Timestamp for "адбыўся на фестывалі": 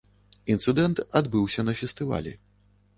1.21-2.39